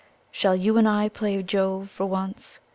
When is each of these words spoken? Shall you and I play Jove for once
Shall 0.31 0.55
you 0.55 0.77
and 0.79 0.87
I 0.89 1.09
play 1.09 1.43
Jove 1.43 1.91
for 1.91 2.07
once 2.07 2.59